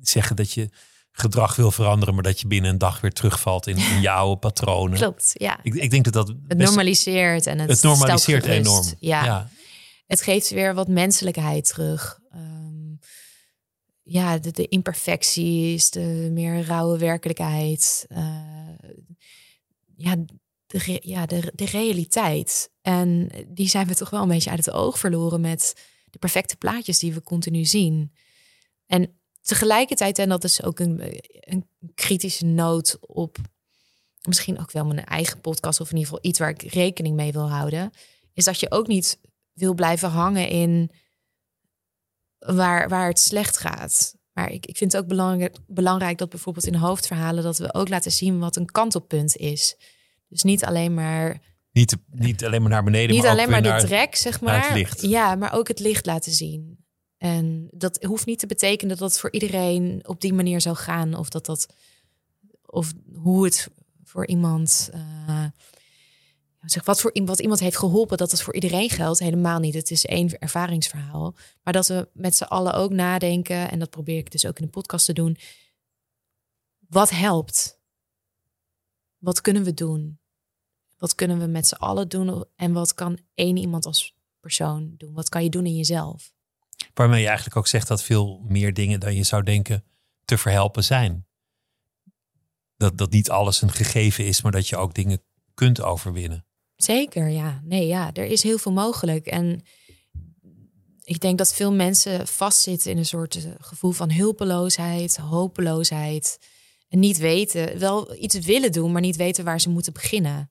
[0.00, 0.70] zeggen dat je
[1.10, 4.98] gedrag wil veranderen, maar dat je binnen een dag weer terugvalt in, oude patronen.
[4.98, 5.58] Klopt, ja.
[5.62, 8.86] Ik, ik denk dat dat Het normaliseert en het, het normaliseert enorm.
[8.98, 9.24] Ja.
[9.24, 9.48] ja.
[10.06, 12.18] Het geeft weer wat menselijkheid terug.
[12.30, 12.94] Ehm,
[14.02, 18.06] ja, de, de imperfecties, de meer rauwe werkelijkheid.
[18.08, 18.68] eh,
[19.96, 20.16] ja,
[20.68, 22.70] de, ja de, de realiteit.
[22.80, 26.56] En die zijn we toch wel een beetje uit het oog verloren met de perfecte
[26.56, 28.12] plaatjes die we continu zien.
[28.86, 33.38] En tegelijkertijd, en dat is ook een, een kritische noot op
[34.22, 37.32] misschien ook wel mijn eigen podcast, of in ieder geval iets waar ik rekening mee
[37.32, 37.90] wil houden,
[38.32, 39.20] is dat je ook niet
[39.52, 40.90] wil blijven hangen in
[42.38, 44.16] waar, waar het slecht gaat.
[44.32, 47.88] Maar ik, ik vind het ook belangrijk, belangrijk dat bijvoorbeeld in hoofdverhalen dat we ook
[47.88, 49.76] laten zien wat een kantelpunt is.
[50.28, 51.40] Dus niet alleen maar,
[51.72, 54.78] Niet, niet alleen maar naar beneden, niet maar alleen maar de naar- trek, zeg maar.
[55.00, 56.84] Ja, maar ook het licht laten zien.
[57.16, 61.14] En dat hoeft niet te betekenen dat het voor iedereen op die manier zou gaan.
[61.14, 61.66] Of dat dat,
[62.66, 63.68] of hoe het
[64.04, 65.44] voor iemand, eh,
[66.60, 69.18] zeg, wat voor wat iemand heeft geholpen, dat het voor iedereen geldt.
[69.18, 69.74] Helemaal niet.
[69.74, 71.34] Het is één ervaringsverhaal.
[71.62, 74.64] Maar dat we met z'n allen ook nadenken, en dat probeer ik dus ook in
[74.64, 75.36] de podcast te doen.
[76.88, 77.77] Wat helpt?
[79.18, 80.18] Wat kunnen we doen?
[80.96, 82.44] Wat kunnen we met z'n allen doen?
[82.56, 85.12] En wat kan één iemand als persoon doen?
[85.12, 86.32] Wat kan je doen in jezelf?
[86.94, 89.84] Waarmee je eigenlijk ook zegt dat veel meer dingen dan je zou denken
[90.24, 91.26] te verhelpen zijn.
[92.76, 95.22] Dat, dat niet alles een gegeven is, maar dat je ook dingen
[95.54, 96.46] kunt overwinnen.
[96.76, 97.60] Zeker, ja.
[97.64, 99.26] Nee, ja, er is heel veel mogelijk.
[99.26, 99.62] En
[101.02, 106.38] ik denk dat veel mensen vastzitten in een soort eh, gevoel van hulpeloosheid, hopeloosheid.
[106.88, 110.50] Niet weten, wel iets willen doen, maar niet weten waar ze moeten beginnen.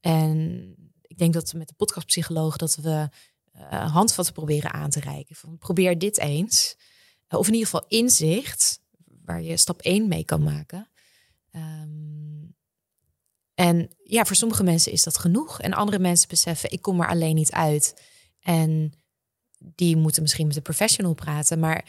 [0.00, 3.08] En ik denk dat met de podcastpsycholoog dat we
[3.52, 5.36] eh, handvatten proberen aan te reiken.
[5.36, 6.76] Van, probeer dit eens.
[7.26, 8.80] Eh, Of in ieder geval inzicht,
[9.24, 10.90] waar je stap 1 mee kan maken.
[11.50, 12.42] Ehm,
[13.54, 15.60] en ja, voor sommige mensen is dat genoeg.
[15.60, 18.02] En andere mensen beseffen, ik kom er alleen niet uit.
[18.40, 18.92] En
[19.58, 21.58] die moeten misschien met een professional praten.
[21.58, 21.84] Maar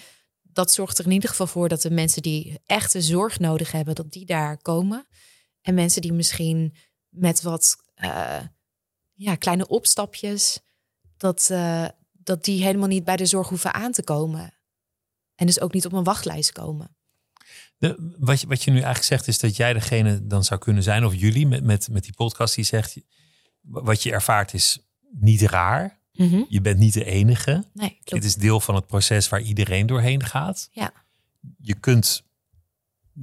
[0.54, 3.96] dat zorgt er in ieder geval voor dat de mensen die echte zorg nodig hebben,
[3.96, 5.08] dat die daar komen.
[5.62, 6.76] En mensen die misschien
[7.10, 8.42] met wat eh,
[9.14, 10.60] ja, kleine opstapjes,
[11.18, 14.54] dat, eh, dat die helemaal niet bij de zorg hoeven aan te komen.
[15.36, 16.96] En dus ook niet op een wachtlijst komen.
[17.78, 20.84] De, wat, je, wat je nu eigenlijk zegt is dat jij degene dan zou kunnen
[20.84, 22.98] zijn, of jullie met, met, met die podcast die zegt,
[23.62, 24.80] wat je ervaart is
[25.12, 26.02] niet raar.
[26.50, 27.64] Je bent niet de enige.
[27.74, 28.24] Nee, Het klopt.
[28.24, 30.70] is deel van het proces waar iedereen doorheen gaat.
[30.72, 30.94] Ja.
[31.62, 32.24] Je kunt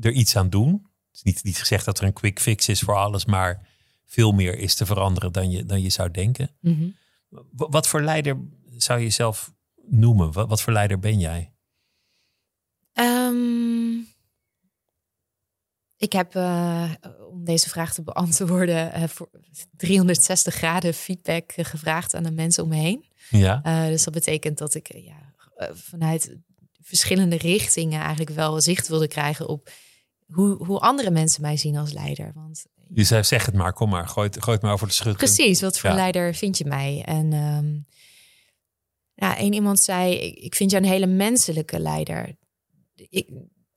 [0.00, 0.72] er iets aan doen.
[0.72, 3.68] Het is niet, niet gezegd dat er een quick fix is voor alles, maar
[4.06, 6.50] veel meer is te veranderen dan je, dan je zou denken.
[6.60, 6.88] Mhm.
[7.28, 8.38] Wa- Wat voor leider
[8.76, 9.52] zou je jezelf
[9.86, 10.32] noemen?
[10.32, 11.52] Wat, wat voor leider ben jij?
[12.92, 13.96] Ehm,
[16.00, 16.90] ik heb, eh,
[17.30, 19.30] om deze vraag te beantwoorden, eh, voor
[19.76, 23.04] 360 graden feedback gevraagd aan de mensen om me heen.
[23.30, 23.60] Ja.
[23.62, 25.34] Eh, dus dat betekent dat ik ja,
[25.72, 26.36] vanuit
[26.80, 29.70] verschillende richtingen eigenlijk wel zicht wilde krijgen op
[30.26, 32.32] hoe, hoe andere mensen mij zien als leider.
[32.34, 34.92] Want Je zei, zeg het maar, kom maar, gooi het, gooi het maar over de
[34.92, 35.32] schutting.
[35.32, 35.96] Precies, wat voor Ja.
[35.96, 37.02] leider vind je mij?
[37.06, 37.78] En ehm
[39.14, 42.36] ja, één iemand zei, ik, ik vind jou een hele menselijke leider.
[42.94, 43.28] Ik,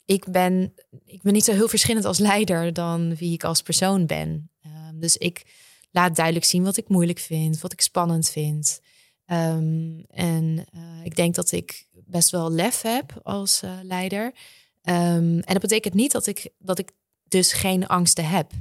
[0.05, 0.73] ik ben,
[1.05, 4.51] ik ben niet zo heel verschillend als leider dan wie ik als persoon ben.
[4.61, 5.45] Ehm, dus ik
[5.91, 8.81] laat duidelijk zien wat ik moeilijk vind, wat ik spannend vind.
[9.25, 14.25] Ehm, en uh, ik denk dat ik best wel lef heb als uh, leider.
[14.25, 16.91] Um, en dat betekent niet dat ik, dat ik
[17.23, 18.51] dus geen angsten heb.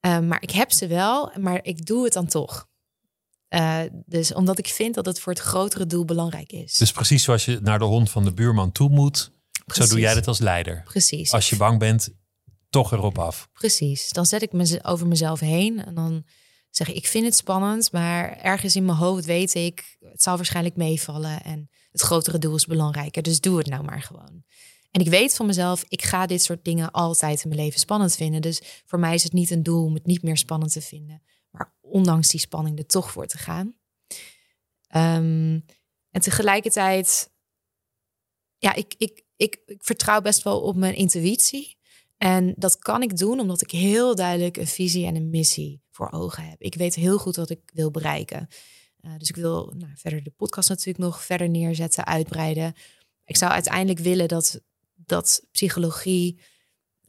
[0.00, 2.68] Maar ik heb ze wel, maar ik doe het dan toch.
[3.54, 6.76] Uh, dus omdat ik vind dat het voor het grotere doel belangrijk is.
[6.76, 9.32] Dus precies zoals je naar de hond van de buurman toe moet,
[9.64, 9.84] Precies.
[9.84, 10.82] zo doe jij dat als leider.
[10.84, 11.32] Precies.
[11.32, 12.08] Als je bang bent,
[12.70, 13.48] toch erop af.
[13.52, 14.10] Precies.
[14.10, 16.24] Dan zet ik me over mezelf heen en dan
[16.70, 20.36] zeg ik, ik vind het spannend, maar ergens in mijn hoofd weet ik, het zal
[20.36, 23.22] waarschijnlijk meevallen en het grotere doel is belangrijker.
[23.22, 24.44] Dus doe het nou maar gewoon.
[24.90, 28.16] En ik weet van mezelf, ik ga dit soort dingen altijd in mijn leven spannend
[28.16, 28.40] vinden.
[28.40, 31.22] Dus voor mij is het niet een doel om het niet meer spannend te vinden.
[31.50, 33.66] Maar ondanks die spanning er toch voor te gaan.
[34.96, 35.64] Um,
[36.10, 37.31] en tegelijkertijd,
[38.62, 41.76] ja, ik, ik, ik, ik vertrouw best wel op mijn intuïtie.
[42.16, 46.10] En dat kan ik doen omdat ik heel duidelijk een visie en een missie voor
[46.10, 46.60] ogen heb.
[46.60, 48.48] Ik weet heel goed wat ik wil bereiken.
[49.00, 52.74] Uh, dus ik wil nou, verder de podcast natuurlijk nog verder neerzetten, uitbreiden.
[53.24, 54.60] Ik zou uiteindelijk willen dat,
[54.94, 56.40] dat psychologie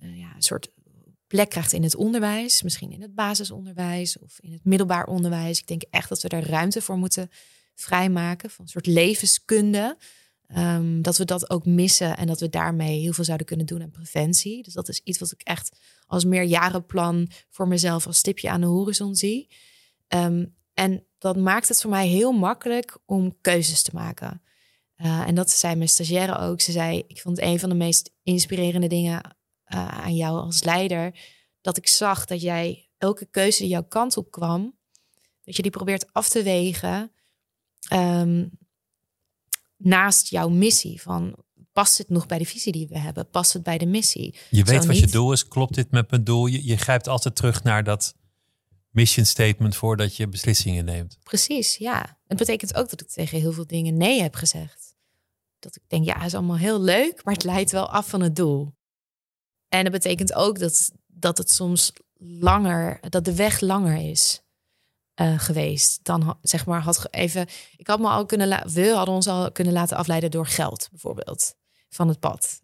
[0.03, 0.71] uh, ja, een soort
[1.27, 2.61] plek krijgt in het onderwijs.
[2.61, 5.59] Misschien in het basisonderwijs of in het middelbaar onderwijs.
[5.59, 7.29] Ik denk echt dat we daar ruimte voor moeten
[7.75, 8.49] vrijmaken.
[8.49, 9.97] Van een soort levenskunde.
[10.57, 13.81] Um, dat we dat ook missen en dat we daarmee heel veel zouden kunnen doen
[13.81, 14.63] aan preventie.
[14.63, 18.67] Dus dat is iets wat ik echt als meerjarenplan voor mezelf als stipje aan de
[18.67, 19.49] horizon zie.
[20.07, 24.41] Um, en dat maakt het voor mij heel makkelijk om keuzes te maken.
[24.97, 26.61] Uh, en dat zei mijn stagiaire ook.
[26.61, 29.37] Ze zei: Ik vond een van de meest inspirerende dingen
[29.67, 31.19] uh, aan jou als leider.
[31.61, 34.77] Dat ik zag dat jij elke keuze die jouw kant op kwam,
[35.43, 37.11] dat je die probeert af te wegen.
[37.93, 38.51] Um,
[39.83, 41.01] naast jouw missie.
[41.01, 41.35] Van
[41.73, 43.29] past het nog bij de visie die we hebben?
[43.29, 44.35] Past het bij de missie?
[44.49, 45.47] Je weet wat je doel is.
[45.47, 46.45] Klopt dit met mijn doel?
[46.45, 48.15] Je, je grijpt altijd terug naar dat
[48.89, 51.17] mission statement voordat je beslissingen neemt.
[51.23, 52.17] Precies, ja.
[52.27, 54.95] Het betekent ook dat ik tegen heel veel dingen nee heb gezegd.
[55.59, 58.35] Dat ik denk, ja, is allemaal heel leuk, maar het leidt wel af van het
[58.35, 58.73] doel.
[59.69, 64.42] En dat betekent ook dat, dat het soms langer, dat de weg langer is.
[65.21, 65.99] Uh, geweest.
[66.03, 67.47] Dan zeg maar had even.
[67.77, 68.71] Ik had me al kunnen.
[68.73, 71.53] We hadden ons al kunnen laten afleiden door geld, bijvoorbeeld,
[71.89, 72.59] van het pad.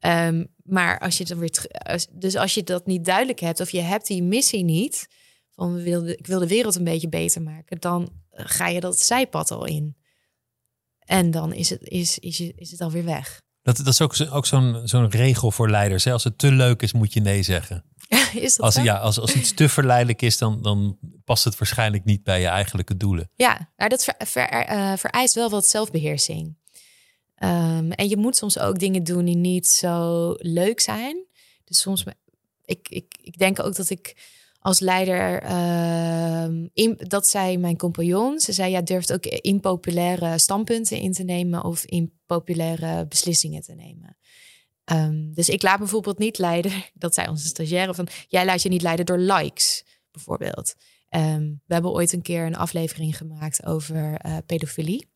[0.00, 1.66] um, maar als je dan weer.
[2.12, 5.06] Dus als je dat niet duidelijk hebt, of je hebt die missie niet.
[5.50, 9.00] van we wilden, ik wil de wereld een beetje beter maken, dan ga je dat
[9.00, 9.96] zijpad al in.
[10.98, 13.40] En dan is het, is, is, is het alweer weg.
[13.62, 16.04] Dat, dat is ook, ook zo'n zo'n regel voor leiders.
[16.04, 16.12] Hè?
[16.12, 17.84] Als het te leuk is, moet je nee zeggen.
[18.34, 18.82] is dat als, zo?
[18.82, 22.46] Ja, als, als iets te verleidelijk is, dan, dan past het waarschijnlijk niet bij je
[22.46, 23.30] eigenlijke doelen.
[23.34, 26.56] Ja, maar dat uh, vereist wel wat zelfbeheersing.
[27.42, 31.24] Um, en je moet soms ook dingen doen die niet zo leuk zijn.
[31.64, 32.04] Dus soms,
[32.64, 34.16] ik, ik, ik denk ook dat ik
[34.58, 38.40] als leider, uh, in, dat zei mijn compagnon.
[38.40, 44.16] Ze zei, ja, durft ook impopulaire standpunten in te nemen of impopulaire beslissingen te nemen.
[44.92, 48.68] Um, dus ik laat bijvoorbeeld niet leiden, dat zei onze stagiaire, van jij laat je
[48.68, 50.74] niet leiden door likes, bijvoorbeeld.
[51.10, 55.10] Um, we hebben ooit een keer een aflevering gemaakt over uh, pedofilie.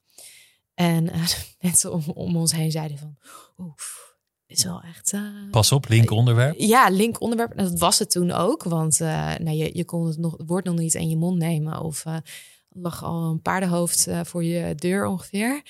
[0.75, 1.27] En uh,
[1.61, 3.17] mensen om, om, ons heen zeiden van,
[3.59, 5.13] oef, is wel echt...
[5.13, 6.59] Uh, Pas op, link onderwerp.
[6.59, 7.53] Ja, link onderwerp.
[7.53, 10.65] En dat was het toen ook, want nou, je, je kon het, nog, het woord
[10.65, 11.81] nog niet in je mond nemen.
[11.81, 12.05] Of
[12.69, 15.63] lag al een paardenhoofd voor je deur ongeveer.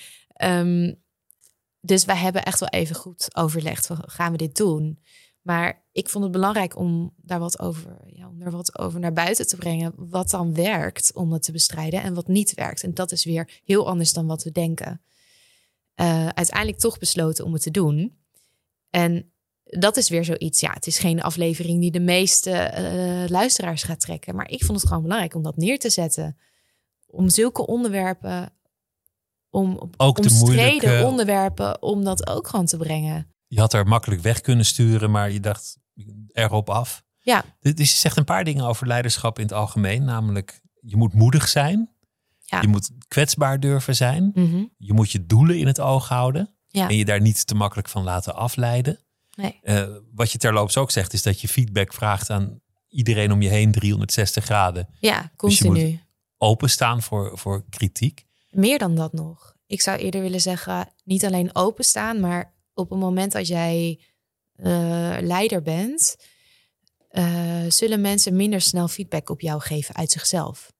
[0.43, 1.01] Um,
[1.85, 4.99] dus wij hebben echt wel even goed overlegd, van, gaan we dit doen?
[5.43, 9.13] Maar ik vond het belangrijk om daar wat over, ja, om er wat over naar
[9.13, 9.93] buiten te brengen.
[9.95, 12.83] Wat dan werkt om het te bestrijden en wat niet werkt.
[12.83, 15.01] En dat is weer heel anders dan wat we denken.
[15.95, 18.17] Uh, uiteindelijk toch besloten om het te doen.
[18.89, 19.31] En
[19.63, 20.59] dat is weer zoiets.
[20.59, 24.35] Ja, het is geen aflevering die de meeste uh, luisteraars gaat trekken.
[24.35, 26.37] Maar ik vond het gewoon belangrijk om dat neer te zetten.
[27.07, 28.53] Om zulke onderwerpen
[29.53, 33.32] om ook moeilijke onderwerpen, om dat ook gewoon te brengen.
[33.53, 35.77] Je had er makkelijk weg kunnen sturen, maar je dacht
[36.31, 37.03] erop af.
[37.19, 37.45] Ja.
[37.59, 41.47] Dus je zegt een paar dingen over leiderschap in het algemeen, namelijk je moet moedig
[41.49, 41.89] zijn.
[42.39, 42.61] Ja.
[42.61, 44.31] Je moet kwetsbaar durven zijn.
[44.33, 44.69] Mm -hmm.
[44.77, 46.55] Je moet je doelen in het oog houden.
[46.67, 46.89] Ja.
[46.89, 48.99] En je daar niet te makkelijk van laten afleiden.
[49.35, 49.59] Nee.
[49.63, 53.49] Uh, wat je terloops ook zegt, is dat je feedback vraagt aan iedereen om je
[53.49, 54.87] heen 360 graden.
[54.99, 55.73] Ja, continu.
[55.73, 55.99] Dus je moet
[56.37, 58.25] openstaan voor, voor kritiek.
[58.49, 59.55] Meer dan dat nog.
[59.67, 63.99] Ik zou eerder willen zeggen, niet alleen openstaan, maar op het moment dat jij
[64.55, 66.15] uh, leider bent,
[67.11, 70.71] uh, zullen mensen minder snel feedback op jou geven uit zichzelf.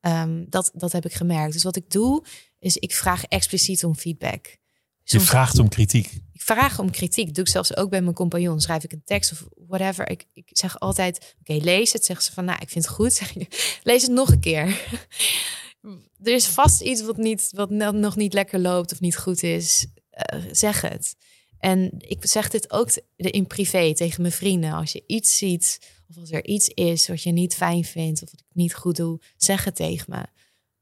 [0.00, 1.52] Um, dat, dat heb ik gemerkt.
[1.52, 2.24] Dus wat ik doe,
[2.58, 4.56] is ik vraag expliciet om feedback.
[5.04, 6.06] Soms, je vraagt om kritiek.
[6.32, 7.26] Ik vraag om kritiek.
[7.26, 8.60] Dat doe ik zelfs ook bij mijn compagnon.
[8.60, 10.10] Schrijf ik een tekst of whatever.
[10.10, 12.04] Ik, ik zeg altijd, oké, lees het.
[12.04, 13.12] Zeggen ze van, nou, ik vind het goed.
[13.22, 13.46] Zeg je,
[13.82, 14.66] lees het nog een keer.
[16.22, 19.86] er is vast iets wat, niet, wat nog niet lekker loopt of niet goed is.
[20.32, 21.16] Uh, zeg het.
[21.58, 24.72] En ik zeg dit ook in privé tegen mijn vrienden.
[24.72, 28.30] Als je iets ziet of als er iets is wat je niet fijn vindt of
[28.30, 30.26] wat ik niet goed doe, zeg het tegen me.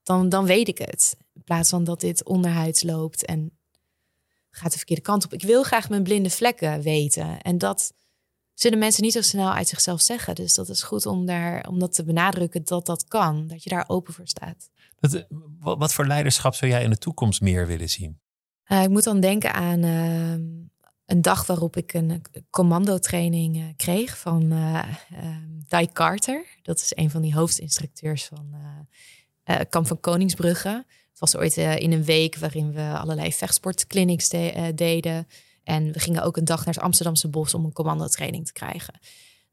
[0.02, 1.16] Dan, dan weet ik het.
[1.34, 3.58] In plaats van dat dit onderhuids loopt en
[4.50, 5.32] gaat de verkeerde kant op.
[5.32, 7.40] Ik wil graag mijn blinde vlekken weten.
[7.40, 7.92] En dat
[8.54, 10.34] zullen mensen niet zo snel uit zichzelf zeggen.
[10.34, 13.46] Dus dat is goed om, daar, om dat te benadrukken dat dat kan.
[13.46, 14.70] Dat je daar open voor staat.
[15.00, 15.26] Wat,
[15.58, 18.21] wat voor leiderschap zou jij in de toekomst meer willen zien?
[18.66, 20.32] Uh, ik moet dan denken aan uh,
[21.06, 24.48] een dag waarop ik een commandotraining uh, kreeg van
[25.68, 26.46] Di Carter.
[26.62, 28.54] Dat is een van die hoofdinstructeurs van
[29.68, 30.84] Kamp van Koningsbrugge
[31.18, 35.26] was ooit in een week waarin we allerlei vechtsportclinics de, deden.
[35.64, 38.94] En we gingen ook een dag naar het Amsterdamse bos om een commandotraining te krijgen.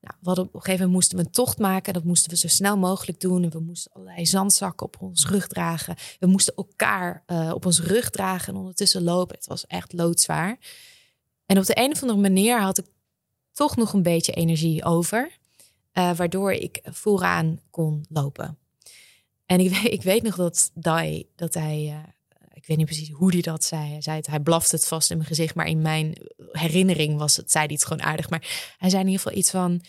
[0.01, 1.93] Nou, we op een gegeven moment moesten we een tocht maken.
[1.93, 3.43] Dat moesten we zo snel mogelijk doen.
[3.43, 5.95] En we moesten allerlei zandzakken op ons rug dragen.
[6.19, 9.35] We moesten elkaar uh, op ons rug dragen en ondertussen lopen.
[9.35, 10.57] Het was echt loodzwaar.
[11.45, 12.85] En op de een of andere manier had ik
[13.51, 15.37] toch nog een beetje energie over.
[15.93, 18.57] waardoor ik vooraan kon lopen.
[19.49, 21.97] En ik, weet, ik weet nog dat Dai, dat hij, uh,
[22.53, 23.89] ik weet niet precies hoe hij dat zei.
[23.89, 26.13] Hij zei het, hij blafte het vast in mijn gezicht, maar in mijn
[26.51, 28.29] herinnering was het, zei hij het gewoon aardig.
[28.29, 29.81] Maar hij zei in ieder geval iets van,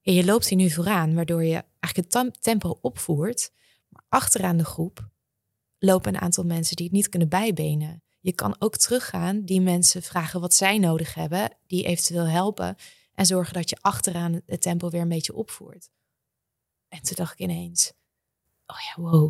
[0.00, 3.50] je loopt hier nu vooraan, waardoor je eigenlijk het tempo opvoert.
[3.88, 5.08] Maar achteraan de groep
[5.78, 8.02] lopen een aantal mensen die het niet kunnen bijbenen.
[8.20, 12.76] Je kan ook teruggaan, die mensen vragen wat zij nodig hebben, die eventueel helpen
[13.14, 15.90] en zorgen dat je achteraan het tempo weer een beetje opvoert.
[16.88, 17.92] En toen dacht ik ineens,
[18.66, 19.28] oh ja, wow.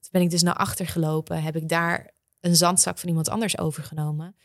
[0.00, 3.58] Toen ben ik dus naar achter gelopen, heb ik daar een zandzak van iemand anders
[3.58, 4.36] overgenomen.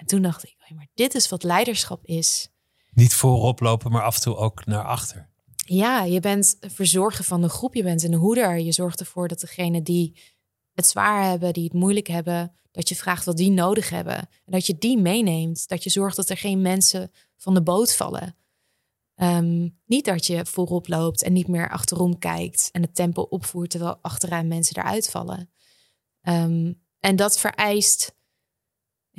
[0.00, 2.48] En toen dacht ik, maar dit is wat leiderschap is.
[2.90, 5.28] Niet voorop lopen, maar af en toe ook naar achter.
[5.54, 8.58] Ja, je bent verzorger van de groep, je bent een hoeder.
[8.58, 10.20] Je zorgt ervoor dat degene die
[10.72, 14.16] het zwaar hebben, die het moeilijk hebben, dat je vraagt wat die nodig hebben.
[14.16, 15.68] En dat je die meeneemt.
[15.68, 18.36] Dat je zorgt dat er geen mensen van de boot vallen.
[19.14, 23.70] Ehm, niet dat je voorop loopt en niet meer achterom kijkt en het tempo opvoert
[23.70, 25.50] terwijl achteraan mensen eruit vallen.
[26.20, 28.18] Ehm, en dat vereist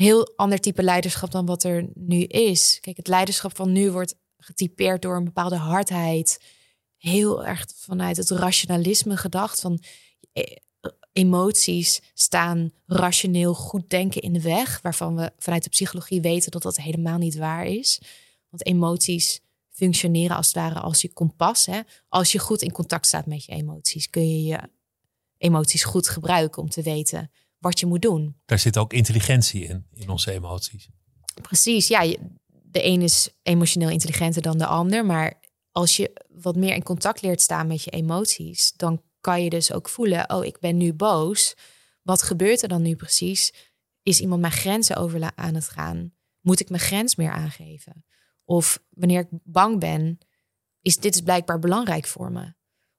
[0.02, 2.78] heel ander type leiderschap dan wat er nu is.
[2.82, 6.40] Kijk, het leiderschap van nu wordt getypeerd door een bepaalde hardheid.
[6.98, 9.60] Heel erg vanuit het rationalisme gedacht.
[9.60, 9.84] Van
[10.34, 10.56] eh,
[11.14, 14.82] emoties staan rationeel goed denken in de weg.
[14.82, 18.02] Waarvan we vanuit de psychologie weten dat dat helemaal niet waar is.
[18.50, 21.66] Want emoties functioneren als het ware als je kompas.
[21.66, 21.80] Hè?
[22.10, 24.60] Als je goed in contact staat met je emoties, kun je je
[25.38, 27.32] emoties goed gebruiken om te weten
[27.62, 28.36] wat je moet doen.
[28.46, 30.90] Daar zit ook intelligentie in, in onze emoties.
[31.42, 32.16] Precies, ja.
[32.64, 35.40] De een is emotioneel intelligenter dan de ander, maar
[35.72, 39.74] als je wat meer in contact leert staan met je emoties, dan kan je dus
[39.74, 41.56] ook voelen, oh, ik ben nu boos.
[42.02, 43.54] Wat gebeurt er dan nu precies?
[44.04, 46.14] Is iemand mijn grenzen over aan het gaan?
[46.42, 48.06] Moet ik mijn grens meer aangeven?
[48.44, 50.18] Of wanneer ik bang ben,
[50.82, 52.44] is dit is blijkbaar belangrijk voor me.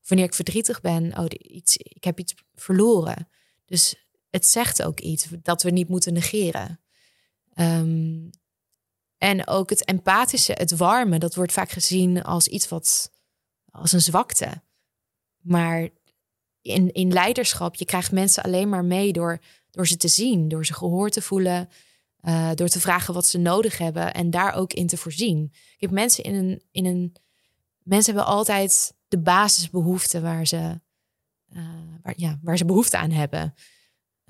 [0.01, 3.29] Of wanneer ik verdrietig ben, oh, iets, ik heb iets verloren.
[3.65, 4.02] Dus
[4.33, 6.81] het zegt ook iets dat we niet moeten negeren.
[7.55, 8.29] Ehm,
[9.19, 13.11] en ook het empathische, het warme, dat wordt vaak gezien als iets wat
[13.71, 14.63] als een zwakte.
[15.41, 15.89] Maar
[16.61, 19.41] in, in leiderschap, je krijgt mensen alleen maar mee door,
[19.71, 21.69] door ze te zien, door ze gehoord te voelen,
[22.21, 25.53] uh, door te vragen wat ze nodig hebben en daar ook in te voorzien.
[25.79, 27.17] Ik mensen in een, in een.
[27.83, 30.81] Mensen hebben altijd de basisbehoeften waar ze,
[31.53, 31.69] uh,
[32.03, 33.55] waar, ja, waar ze behoefte aan hebben.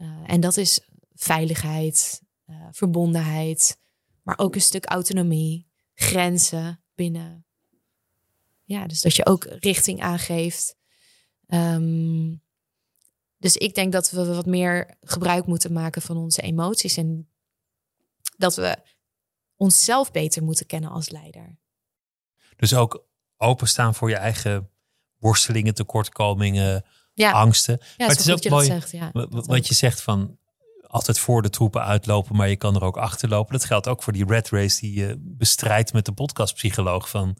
[0.02, 0.80] Uh, en dat is
[1.14, 2.22] veiligheid,
[2.70, 3.78] verbondenheid,
[4.22, 7.46] maar ook een stuk autonomie, grenzen binnen.
[8.64, 10.76] Ja, dus dat je ook richting aangeeft.
[11.46, 12.42] Um,
[13.38, 17.28] dus ik denk dat we wat meer gebruik moeten maken van onze emoties en
[18.36, 18.76] dat we
[19.56, 21.58] onszelf beter moeten kennen als leider.
[22.56, 24.70] Dus ook openstaan voor je eigen
[25.16, 26.84] worstelingen, tekortkomingen,
[27.30, 27.78] angsten.
[27.80, 30.38] Ja, maar het is ook mooi zegt, ja, wat je zegt van
[30.92, 33.52] altijd voor de troepen uitlopen, maar je kan er ook achterlopen.
[33.52, 37.36] Dat geldt ook voor die red race die je bestrijdt met de podcastpsycholoog van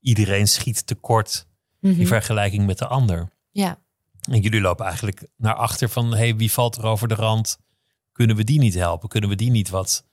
[0.00, 1.46] iedereen schiet tekort
[1.80, 2.06] in mhm.
[2.06, 3.28] vergelijking met de ander.
[3.50, 3.78] Ja.
[4.30, 7.58] En jullie lopen eigenlijk naar achter van hey, wie valt er over de rand?
[8.12, 9.08] Kunnen we die niet helpen?
[9.08, 10.04] Kunnen we die niet wat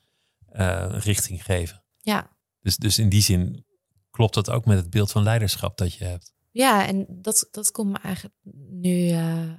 [0.54, 1.84] uh, richting geven.
[2.02, 2.30] Ja.
[2.62, 3.66] Dus, dus in die zin
[4.12, 6.34] klopt dat ook met het beeld van leiderschap dat je hebt.
[6.52, 8.36] Ja, en dat, dat komt me eigenlijk
[8.70, 9.10] nu.
[9.10, 9.54] Uh,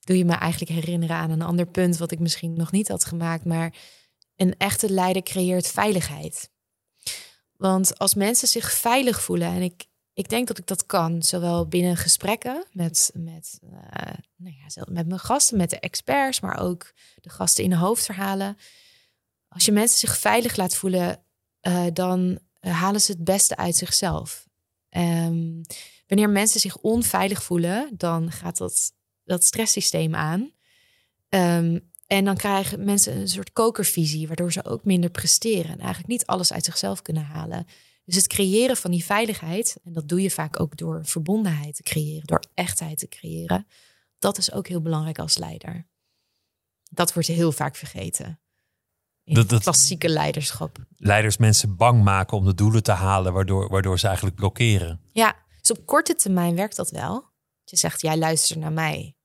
[0.00, 3.04] doe je me eigenlijk herinneren aan een ander punt wat ik misschien nog niet had
[3.04, 3.44] gemaakt.
[3.44, 3.74] Maar
[4.36, 6.50] een echte leider creëert veiligheid.
[7.56, 11.66] Want als mensen zich veilig voelen, en ik, ik denk dat ik dat kan, zowel
[11.66, 13.70] binnen gesprekken met, met, uh,
[14.36, 18.56] nou ja, met mijn gasten, met de experts, maar ook de gasten in de hoofdverhalen.
[19.48, 21.22] Als je mensen zich veilig laat voelen,
[21.62, 24.45] uh, dan halen ze het beste uit zichzelf.
[24.96, 25.60] Um,
[26.06, 28.92] wanneer mensen zich onveilig voelen, dan gaat dat,
[29.24, 30.50] dat stresssysteem aan.
[31.28, 36.08] Um, en dan krijgen mensen een soort kokervisie, waardoor ze ook minder presteren en eigenlijk
[36.08, 37.66] niet alles uit zichzelf kunnen halen.
[38.04, 41.82] Dus het creëren van die veiligheid, en dat doe je vaak ook door verbondenheid te
[41.82, 43.66] creëren, door echtheid te creëren,
[44.18, 45.88] dat is ook heel belangrijk als leider.
[46.90, 48.40] Dat wordt heel vaak vergeten.
[49.34, 50.78] Dat, klassieke leiderschap.
[50.96, 55.00] Leiders mensen bang maken om de doelen te halen, waardoor, waardoor ze eigenlijk blokkeren.
[55.12, 57.24] Ja, dus op korte termijn werkt dat wel.
[57.64, 59.16] Je zegt, jij luistert naar mij.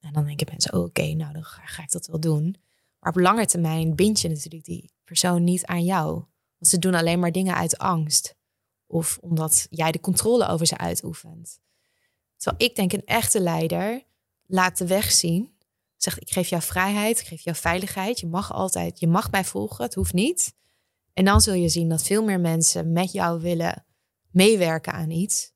[0.00, 2.56] En dan denken mensen, oh, oké, nou dan ga, ik dat wel doen.
[2.98, 6.12] Maar op lange termijn bind je natuurlijk die persoon niet aan jou.
[6.58, 8.34] Want ze doen alleen maar dingen uit angst.
[8.86, 11.60] Of omdat jij de controle over ze uitoefent.
[12.36, 14.02] Terwijl ik denk, een echte leider
[14.46, 15.56] laat de weg zien.
[15.98, 18.20] Zegt, ik geef jou vrijheid, ik geef jou veiligheid.
[18.20, 20.54] Je mag altijd, je mag mij volgen, het hoeft niet.
[21.12, 23.84] En dan zul je zien dat veel meer mensen met jou willen
[24.30, 25.52] meewerken aan iets.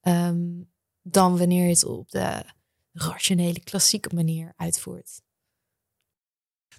[0.00, 0.42] Ehm,
[1.02, 2.44] dan wanneer je het op de
[2.92, 5.22] rationele, klassieke manier uitvoert.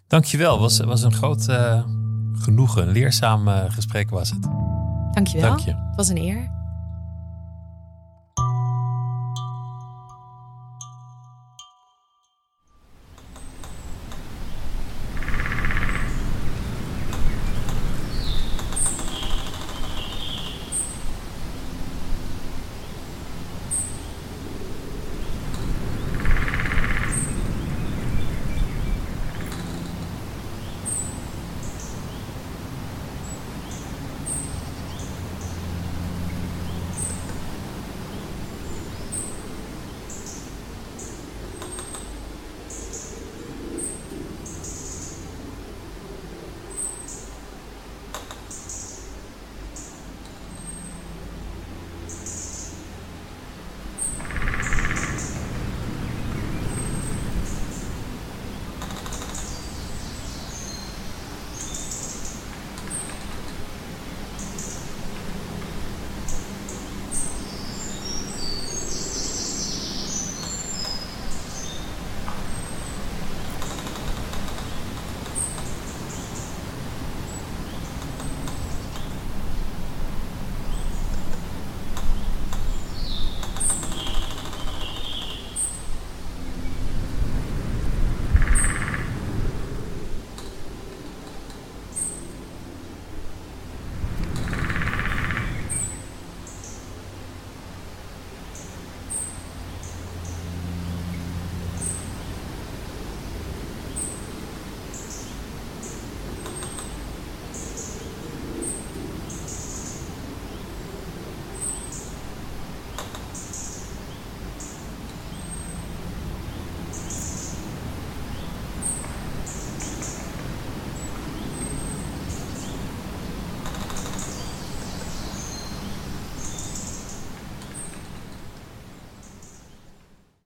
[0.07, 1.85] Dankjewel, was, was een groot uh,
[2.33, 2.81] genoegen.
[2.81, 4.41] Een leerzaam uh, gesprek was het.
[5.11, 5.73] Dankjewel, Dank je.
[5.73, 6.54] het was een eer.